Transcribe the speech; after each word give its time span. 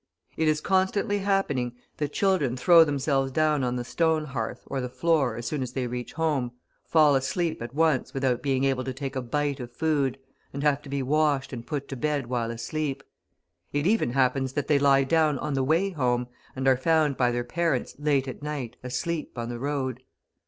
It 0.35 0.47
is 0.47 0.61
constantly 0.61 1.19
happening 1.19 1.75
that 1.97 2.11
children 2.11 2.57
throw 2.57 2.83
themselves 2.83 3.31
down 3.31 3.63
on 3.63 3.75
the 3.75 3.83
stone 3.83 4.25
hearth 4.25 4.63
or 4.65 4.81
the 4.81 4.89
floor 4.89 5.35
as 5.35 5.45
soon 5.45 5.61
as 5.61 5.73
they 5.73 5.85
reach 5.85 6.13
home, 6.13 6.53
fall 6.87 7.13
asleep 7.13 7.61
at 7.61 7.75
once 7.75 8.11
without 8.11 8.41
being 8.41 8.63
able 8.63 8.83
to 8.85 8.95
take 8.95 9.15
a 9.15 9.21
bite 9.21 9.59
of 9.59 9.71
food, 9.71 10.17
and 10.53 10.63
have 10.63 10.81
to 10.81 10.89
be 10.89 11.03
washed 11.03 11.53
and 11.53 11.67
put 11.67 11.87
to 11.89 11.95
bed 11.95 12.25
while 12.25 12.49
asleep; 12.49 13.03
it 13.73 13.85
even 13.85 14.13
happens 14.13 14.53
that 14.53 14.67
they 14.67 14.79
lie 14.79 15.03
down 15.03 15.37
on 15.37 15.53
the 15.53 15.63
way 15.63 15.91
home, 15.91 16.25
and 16.55 16.67
are 16.67 16.75
found 16.77 17.15
by 17.15 17.29
their 17.31 17.43
parents 17.43 17.93
late 17.99 18.27
at 18.27 18.41
night 18.41 18.77
asleep 18.83 19.37
on 19.37 19.49
the 19.49 19.59
road. 19.59 20.01